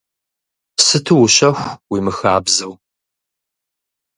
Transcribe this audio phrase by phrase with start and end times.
[0.85, 2.73] Сыту ущэху, уимыхабзэу.